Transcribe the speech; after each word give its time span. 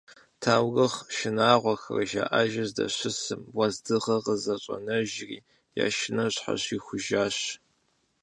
Таурыхъ 0.41 1.01
шынагъуэхэр 1.15 1.99
жаӏэжу 2.09 2.65
здэщысым, 2.69 3.41
уэздыгъэр 3.57 4.23
къыщӏэнэжыри, 4.25 5.39
я 5.83 5.85
шынэр 5.95 6.29
щхьэщихужащ. 6.35 7.37